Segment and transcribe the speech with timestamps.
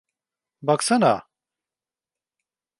[0.61, 1.13] Baksana...